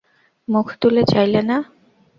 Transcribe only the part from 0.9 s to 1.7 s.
চাইলে না।